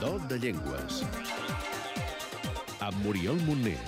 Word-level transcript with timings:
Do 0.00 0.18
de 0.28 0.38
Llengües. 0.38 1.02
Amb 2.80 2.98
Muriel 3.04 3.38
Montner. 3.46 3.78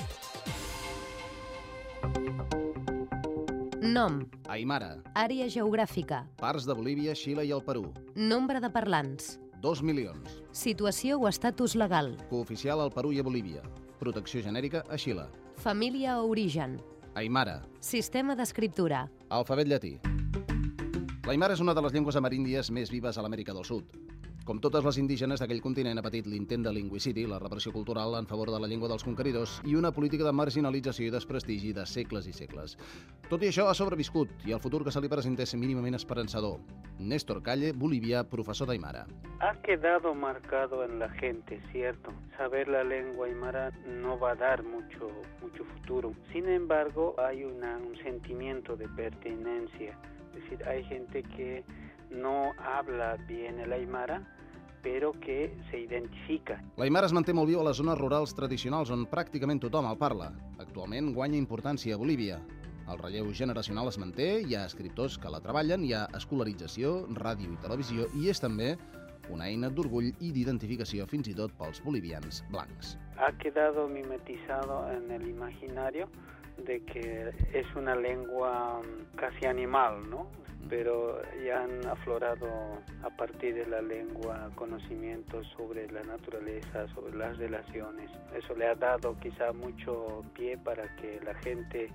Nom, 3.80 4.20
Aymara, 4.48 4.96
àrea 5.18 5.48
geogràfica, 5.50 6.22
parts 6.38 6.66
de 6.68 6.74
Bolívia, 6.78 7.14
Xile 7.16 7.44
i 7.46 7.50
el 7.52 7.62
Perú. 7.64 7.92
nombre 8.14 8.60
de 8.60 8.70
parlants, 8.70 9.40
2 9.62 9.82
milions. 9.82 10.42
situació 10.52 11.18
o 11.18 11.28
estatus 11.28 11.74
legal, 11.74 12.16
Cooficial 12.28 12.80
al 12.80 12.90
Perú 12.92 13.12
i 13.12 13.18
a 13.18 13.22
Bolívia. 13.22 13.62
Protecció 13.98 14.42
genèrica 14.42 14.84
a 14.88 14.96
Xile. 14.96 15.26
família 15.56 16.20
o 16.20 16.28
origen, 16.30 16.80
Aymara, 17.14 17.62
sistema 17.80 18.36
d'escriptura, 18.36 19.10
alfabet 19.28 19.66
llatí. 19.66 19.98
L'aimara 21.26 21.54
és 21.54 21.60
una 21.60 21.74
de 21.74 21.82
les 21.82 21.92
llengües 21.92 22.16
ameríndies 22.16 22.70
més 22.70 22.90
vives 22.90 23.16
a 23.18 23.22
l'Amèrica 23.22 23.52
del 23.54 23.64
Sud. 23.64 23.84
Com 24.50 24.58
totes 24.58 24.82
les 24.82 24.96
indígenes 24.98 25.38
d'aquell 25.38 25.60
continent 25.62 26.00
ha 26.00 26.02
patit 26.02 26.26
l'intent 26.26 26.64
de 26.66 26.70
lingüicidi, 26.74 27.22
la 27.30 27.36
repressió 27.38 27.70
cultural 27.70 28.16
en 28.18 28.26
favor 28.26 28.50
de 28.50 28.58
la 28.58 28.66
llengua 28.66 28.88
dels 28.90 29.04
conqueridors 29.06 29.52
i 29.62 29.76
una 29.78 29.92
política 29.94 30.24
de 30.26 30.32
marginalització 30.34 31.04
i 31.06 31.12
desprestigi 31.14 31.68
de 31.76 31.84
segles 31.86 32.26
i 32.26 32.32
segles. 32.34 32.74
Tot 33.28 33.44
i 33.46 33.50
això 33.52 33.68
ha 33.70 33.76
sobreviscut 33.78 34.42
i 34.50 34.56
el 34.56 34.58
futur 34.64 34.80
que 34.82 34.90
se 34.90 35.02
li 35.04 35.10
presenta 35.12 35.44
és 35.46 35.54
mínimament 35.54 35.94
esperançador. 35.94 36.56
Néstor 36.98 37.44
Calle, 37.46 37.70
bolivià, 37.84 38.24
professor 38.32 38.66
d'Aimara. 38.66 39.04
Ha 39.38 39.52
quedado 39.62 40.16
marcado 40.16 40.82
en 40.82 40.98
la 40.98 41.08
gente, 41.22 41.60
¿cierto? 41.70 42.10
Saber 42.36 42.66
la 42.66 42.82
lengua 42.82 43.28
aymara 43.28 43.70
no 44.02 44.18
va 44.18 44.32
a 44.32 44.40
dar 44.42 44.64
mucho, 44.64 45.12
mucho 45.40 45.62
futuro. 45.76 46.12
Sin 46.32 46.48
embargo, 46.48 47.14
hay 47.20 47.44
una, 47.44 47.76
un 47.76 47.94
sentimiento 48.02 48.74
de 48.74 48.88
pertenencia. 48.88 49.96
Es 50.34 50.42
decir, 50.42 50.66
hay 50.66 50.82
gente 50.90 51.22
que 51.22 51.62
no 52.10 52.52
habla 52.58 53.16
bien 53.28 53.60
el 53.60 53.72
aymara, 53.72 54.26
pero 54.82 55.12
que 55.12 55.52
se 55.70 55.80
identifica. 55.80 56.60
L'aimara 56.80 57.08
es 57.10 57.14
manté 57.16 57.34
molt 57.36 57.50
viu 57.50 57.60
a 57.60 57.66
les 57.68 57.80
zones 57.80 57.98
rurals 57.98 58.34
tradicionals 58.36 58.90
on 58.94 59.06
pràcticament 59.10 59.60
tothom 59.62 59.88
el 59.90 59.98
parla. 60.00 60.30
Actualment 60.58 61.12
guanya 61.14 61.38
importància 61.40 61.94
a 61.94 62.00
Bolívia. 62.00 62.40
El 62.90 62.98
relleu 62.98 63.28
generacional 63.36 63.88
es 63.88 64.00
manté, 64.02 64.30
hi 64.42 64.56
ha 64.58 64.64
escriptors 64.66 65.18
que 65.20 65.30
la 65.30 65.38
treballen, 65.44 65.84
hi 65.86 65.92
ha 65.94 66.08
escolarització, 66.18 67.04
ràdio 67.20 67.52
i 67.52 67.60
televisió 67.62 68.08
i 68.18 68.30
és 68.32 68.42
també 68.42 68.74
una 69.30 69.46
eina 69.46 69.70
d'orgull 69.70 70.10
i 70.10 70.32
d'identificació 70.34 71.06
fins 71.06 71.30
i 71.30 71.36
tot 71.38 71.54
pels 71.60 71.78
bolivians 71.84 72.42
blancs. 72.50 72.96
Ha 73.16 73.30
quedado 73.38 73.86
mimetizado 73.88 74.82
en 74.90 75.10
el 75.10 75.28
imaginario 75.28 76.08
de 76.64 76.80
que 76.84 77.30
es 77.52 77.66
una 77.76 77.94
lengua 77.94 78.80
mm, 78.80 79.16
casi 79.16 79.46
animal, 79.46 80.08
¿no? 80.08 80.26
Pero 80.68 81.20
ya 81.44 81.64
han 81.64 81.86
aflorado 81.86 82.46
a 83.02 83.10
partir 83.16 83.54
de 83.54 83.66
la 83.66 83.82
lengua 83.82 84.50
conocimientos 84.54 85.46
sobre 85.56 85.90
la 85.90 86.02
naturaleza, 86.04 86.86
sobre 86.94 87.16
las 87.16 87.38
relaciones. 87.38 88.10
Eso 88.36 88.54
le 88.54 88.68
ha 88.68 88.74
dado 88.74 89.18
quizá 89.18 89.52
mucho 89.52 90.22
pie 90.34 90.56
para 90.58 90.94
que 90.96 91.20
la 91.24 91.34
gente 91.34 91.88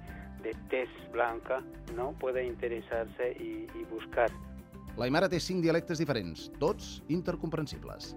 de 0.43 0.53
tez 0.69 0.89
blanca 1.11 1.63
no 1.95 2.11
pueda 2.13 2.41
interesarse 2.41 3.31
y, 3.39 3.67
y 3.79 3.83
buscar. 3.89 4.29
L'aimara 4.95 5.27
té 5.27 5.41
cinc 5.43 5.59
dialectes 5.63 5.99
diferents, 5.99 6.47
tots 6.61 7.01
intercomprensibles. 7.11 8.13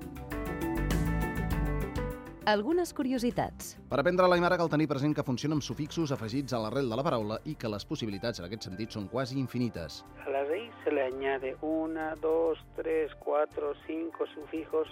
Algunes 2.49 2.95
curiositats, 2.97 3.75
Per 3.91 3.99
aprendre 4.01 4.29
l'aimara 4.29 4.57
cal 4.57 4.71
tenir 4.73 4.87
present 4.89 5.15
que 5.17 5.25
funciona 5.25 5.57
amb 5.57 5.65
sufixos 5.65 6.13
afegits 6.15 6.55
a 6.57 6.61
l'arrel 6.63 6.89
de 6.89 6.97
la 6.97 7.05
paraula 7.05 7.39
i 7.45 7.55
que 7.55 7.69
les 7.69 7.85
possibilitats 7.85 8.41
en 8.41 8.47
aquest 8.47 8.69
sentit 8.69 8.95
són 8.95 9.09
quasi 9.13 9.39
infinites. 9.41 10.03
A 10.25 10.31
la 10.33 10.45
raíz 10.49 10.73
se 10.85 10.91
le 10.93 11.05
añade 11.05 11.57
una, 11.61 12.15
dos, 12.23 12.59
tres, 12.77 13.13
cuatro, 13.21 13.75
cinco 13.87 14.27
sufijos, 14.35 14.89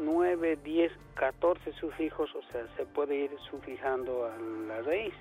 nueve, 0.00 0.58
diez, 0.64 0.92
catorce 1.14 1.72
sufijos, 1.80 2.30
o 2.34 2.42
sea, 2.52 2.66
se 2.76 2.84
puede 2.86 3.24
ir 3.24 3.30
sufijando 3.50 4.26
a 4.26 4.36
la 4.68 4.82
raíz. 4.82 5.14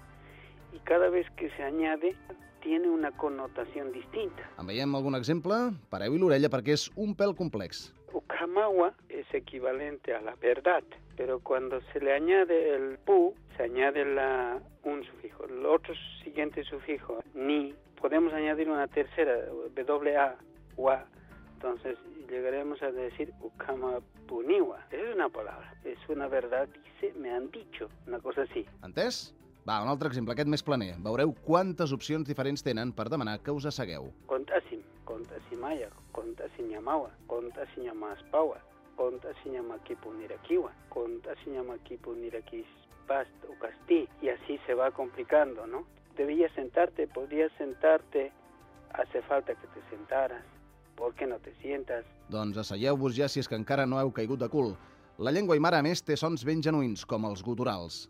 Y 0.73 0.79
cada 0.79 1.09
vez 1.09 1.25
que 1.37 1.49
se 1.55 1.63
añade, 1.63 2.15
tiene 2.61 2.89
una 2.89 3.11
connotación 3.11 3.93
distinta. 3.93 4.43
En 4.59 4.67
veiem 4.67 4.95
algun 4.95 5.15
exemple? 5.15 5.55
Pareu-hi 5.89 6.19
l'orella 6.19 6.49
perquè 6.51 6.75
és 6.75 6.89
un 6.99 7.15
pèl 7.15 7.31
complex. 7.37 7.93
Ucamawa 8.11 8.91
es 9.09 9.27
equivalente 9.33 10.13
a 10.13 10.19
la 10.21 10.35
verdad, 10.41 10.83
pero 11.17 11.39
cuando 11.39 11.81
se 11.91 11.99
le 11.99 12.13
añade 12.13 12.75
el 12.75 12.99
pu, 12.99 13.33
se 13.57 13.63
añade 13.63 14.05
la, 14.05 14.61
un 14.83 15.03
sufijo. 15.03 15.45
El 15.45 15.65
otro 15.65 15.93
siguiente 16.23 16.63
sufijo, 16.63 17.19
ni, 17.33 17.73
podemos 17.99 18.31
añadir 18.33 18.69
una 18.69 18.87
tercera, 18.87 19.35
wa, 19.51 20.35
wa. 20.77 21.05
Entonces 21.55 21.97
llegaremos 22.29 22.81
a 22.83 22.91
decir 22.91 23.33
ukamapuniwa. 23.41 24.85
Es 24.91 25.15
una 25.15 25.27
palabra, 25.27 25.73
es 25.83 25.97
una 26.07 26.27
verdad, 26.27 26.67
dice, 26.67 27.13
me 27.17 27.31
han 27.31 27.49
dicho, 27.49 27.89
una 28.05 28.19
cosa 28.19 28.43
así. 28.43 28.63
Entès? 28.83 29.33
Va, 29.67 29.81
un 29.83 29.89
altre 29.89 30.07
exemple, 30.07 30.31
aquest 30.31 30.47
més 30.47 30.61
planer. 30.63 30.93
Veureu 31.03 31.33
quantes 31.43 31.91
opcions 31.91 32.29
diferents 32.29 32.61
tenen 32.63 32.93
per 32.95 33.09
demanar 33.11 33.41
que 33.43 33.51
us 33.51 33.65
assegueu. 33.67 34.05
Contasim, 38.97 39.53
contasimaya, 39.53 40.33
contasiñamawa, 40.41 40.73
contasiñamaspawa, 40.89 40.89
contasiñamaquipuniraquiwa, 40.89 40.89
contasiñamaquipuniraquispast 40.89 43.37
o 43.47 43.53
castí, 43.61 44.09
y 44.21 44.29
así 44.29 44.59
se 44.65 44.73
va 44.73 44.89
complicando, 44.91 45.67
¿no? 45.67 45.85
Debías 46.17 46.51
sentarte, 46.53 47.07
podías 47.07 47.51
sentarte, 47.57 48.31
hace 48.93 49.21
falta 49.21 49.53
que 49.53 49.67
te 49.67 49.81
sentaras, 49.89 50.43
¿por 50.95 51.13
qué 51.13 51.27
no 51.27 51.37
te 51.39 51.53
sientas? 51.61 52.03
Doncs 52.29 52.57
asseieu-vos 52.57 53.15
ja 53.15 53.29
si 53.29 53.39
és 53.39 53.47
que 53.47 53.55
encara 53.55 53.85
no 53.85 53.99
heu 54.01 54.11
caigut 54.11 54.39
de 54.41 54.49
cul. 54.49 54.75
La 55.17 55.31
llengua 55.31 55.55
aimara, 55.55 55.79
a 55.79 55.83
més, 55.85 56.03
té 56.03 56.17
sons 56.17 56.43
ben 56.45 56.61
genuïns, 56.61 57.05
com 57.05 57.25
els 57.29 57.43
guturals. 57.45 58.09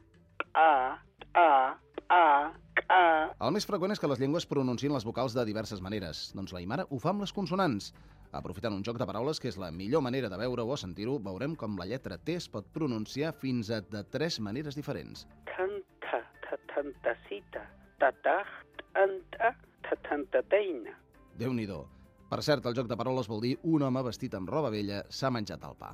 A, 0.55 0.97
a, 1.35 1.77
a, 2.09 2.51
a. 2.89 3.01
El 3.43 3.51
més 3.53 3.65
freqüent 3.67 3.91
és 3.93 3.99
que 3.99 4.07
les 4.09 4.19
llengües 4.19 4.47
pronunciïn 4.49 4.93
les 4.95 5.05
vocals 5.05 5.33
de 5.35 5.45
diverses 5.47 5.81
maneres. 5.83 6.31
Doncs 6.35 6.53
l'aimara 6.55 6.87
ho 6.89 6.99
fa 6.99 7.09
amb 7.13 7.21
les 7.23 7.33
consonants. 7.35 7.93
Aprofitant 8.35 8.75
un 8.75 8.83
joc 8.83 8.99
de 8.99 9.07
paraules 9.07 9.39
que 9.39 9.47
és 9.51 9.57
la 9.61 9.71
millor 9.71 10.03
manera 10.03 10.29
de 10.29 10.39
veure-ho 10.39 10.73
o 10.73 10.77
sentir-ho, 10.77 11.17
veurem 11.23 11.55
com 11.55 11.77
la 11.79 11.87
lletra 11.87 12.17
T 12.17 12.35
es 12.41 12.49
pot 12.51 12.67
pronunciar 12.75 13.33
fins 13.33 13.71
a 13.71 13.81
de 13.81 14.03
tres 14.11 14.39
maneres 14.43 14.75
diferents. 14.75 15.25
Tanta, 15.53 16.21
tatantasita, 16.49 17.63
tatach, 18.03 18.53
anta, 18.93 19.53
tatantateina. 19.87 20.97
Déu-n'hi-do. 21.39 21.85
Per 22.27 22.41
cert, 22.43 22.65
el 22.67 22.75
joc 22.75 22.89
de 22.91 22.99
paraules 22.99 23.29
vol 23.31 23.43
dir 23.45 23.55
un 23.63 23.87
home 23.87 24.03
vestit 24.03 24.35
amb 24.35 24.51
roba 24.51 24.73
vella 24.73 25.05
s'ha 25.07 25.31
menjat 25.31 25.63
el 25.63 25.77
pa. 25.79 25.93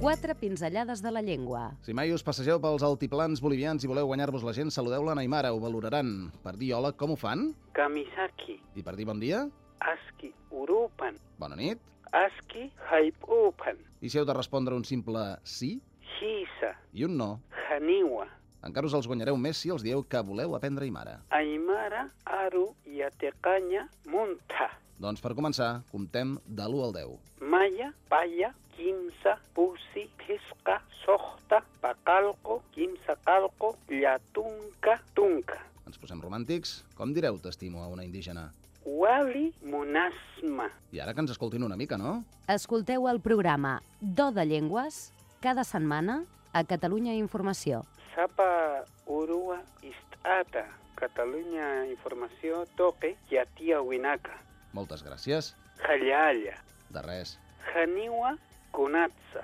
Quatre 0.00 0.34
pinzellades 0.34 1.02
de 1.02 1.10
la 1.10 1.22
llengua, 1.22 1.72
Si 1.82 1.94
mai 1.94 2.12
us 2.12 2.22
passegeu 2.22 2.60
pels 2.60 2.82
altiplans 2.84 3.40
bolivians 3.42 3.84
i 3.84 3.88
voleu 3.88 4.06
guanyar-vos 4.10 4.44
la 4.44 4.52
gent, 4.52 4.70
saludeu-la 4.70 5.14
a 5.14 5.20
Aymara, 5.22 5.52
ho 5.54 5.60
valoraran. 5.60 6.30
Per 6.44 6.56
dir 6.56 6.72
hola, 6.74 6.92
com 6.92 7.12
ho 7.14 7.16
fan? 7.16 7.54
Kamisaki, 7.72 8.58
I 8.76 8.82
per 8.82 8.96
dir 8.96 9.06
bon 9.06 9.20
dia? 9.20 9.46
aski, 9.80 10.32
urupan, 10.50 11.16
Bona 11.38 11.56
nit. 11.56 11.78
aski, 12.12 12.70
haipupan, 12.90 13.76
I 14.00 14.08
si 14.08 14.18
heu 14.18 14.24
de 14.24 14.32
respondre 14.34 14.74
un 14.74 14.84
simple 14.84 15.36
sí 15.44 15.80
hisa, 16.20 16.74
i 16.92 17.04
un 17.04 17.16
no, 17.16 17.40
haniwa, 17.70 18.26
encara 18.64 18.86
us 18.86 18.94
els 18.94 19.06
guanyareu 19.06 19.36
més 19.36 19.56
si 19.58 19.68
els 19.70 19.82
dieu 19.82 20.02
que 20.02 20.20
voleu 20.22 20.54
aprendre 20.56 20.84
Aymara. 20.84 21.20
aymara, 21.30 22.10
aru, 22.24 22.74
yatecaña, 22.86 23.88
munta, 24.06 24.70
Doncs 24.98 25.20
per 25.20 25.34
començar, 25.36 25.82
comptem 25.92 26.38
de 26.46 26.62
l'1 26.64 26.84
al 26.84 26.92
10. 26.92 27.18
maya, 27.40 27.92
paya, 28.08 28.54
kimsa, 28.76 29.38
pusi, 29.54 30.06
pisca, 30.20 30.82
sohta, 31.04 31.62
pacalco, 31.80 32.62
kimsa 32.74 33.16
calco, 33.24 33.76
yatunca, 33.88 35.00
tunca. 35.14 35.58
Ens 35.86 35.98
posem 35.98 36.20
romàntics? 36.20 36.82
Com 36.98 37.12
direu 37.14 37.38
t'estimo 37.38 37.82
a 37.82 37.88
una 37.88 38.04
indígena? 38.04 38.50
Wali 38.86 39.52
munasma. 39.66 40.68
I 40.94 41.00
ara 41.02 41.14
que 41.14 41.20
ens 41.24 41.32
escoltin 41.34 41.64
una 41.66 41.76
mica, 41.76 41.98
no? 41.98 42.22
escolteu 42.48 43.08
el 43.10 43.20
programa 43.20 43.80
Do 44.00 44.30
de 44.30 44.44
Llengües 44.46 45.12
cada 45.40 45.64
setmana 45.64 46.24
a 46.52 46.62
Catalunya 46.64 47.14
Informació. 47.14 47.82
Sapa 48.14 48.84
urua 49.06 49.60
istata. 49.82 50.66
Catalunya 50.96 51.86
Informació 51.90 52.64
toque 52.76 53.16
yatia 53.30 53.82
winaka. 53.82 54.38
Moltes 54.72 55.02
gràcies. 55.04 55.54
Jallalla. 55.82 56.56
De 56.90 57.02
res. 57.02 57.36
Janiwa 57.74 58.36
kunatsa. 58.76 59.42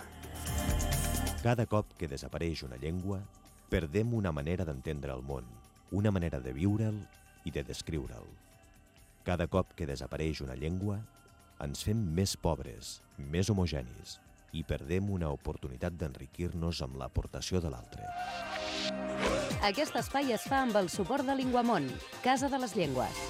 Cada 1.43 1.65
cop 1.67 1.97
que 1.99 2.07
desapareix 2.07 2.63
una 2.69 2.79
llengua, 2.79 3.23
perdem 3.73 4.13
una 4.15 4.31
manera 4.37 4.67
d'entendre 4.69 5.15
el 5.17 5.25
món, 5.25 5.49
una 5.91 6.13
manera 6.13 6.39
de 6.45 6.53
viure'l 6.53 7.01
i 7.49 7.51
de 7.51 7.65
descriure'l. 7.65 8.29
Cada 9.25 9.49
cop 9.49 9.73
que 9.79 9.89
desapareix 9.89 10.43
una 10.45 10.59
llengua, 10.59 11.01
ens 11.65 11.83
fem 11.87 11.99
més 12.15 12.37
pobres, 12.37 12.99
més 13.17 13.51
homogenis 13.51 14.19
i 14.53 14.63
perdem 14.69 15.09
una 15.11 15.31
oportunitat 15.33 15.97
d'enriquir-nos 15.97 16.83
amb 16.85 16.99
l'aportació 17.01 17.63
de 17.65 17.71
l'altre. 17.73 18.05
Aquest 19.65 19.97
espai 19.97 20.35
es 20.37 20.45
fa 20.45 20.65
amb 20.67 20.77
el 20.77 20.93
suport 20.93 21.25
de 21.25 21.39
Linguamont, 21.39 21.89
Casa 22.21 22.53
de 22.53 22.61
les 22.61 22.77
Llengües. 22.77 23.23